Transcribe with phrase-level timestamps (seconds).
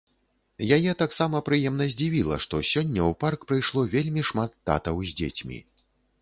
[0.77, 5.63] Яе таксама прыемна здзівіла, што сёння ў парк прыйшло вельмі шмат татаў з дзецьмі.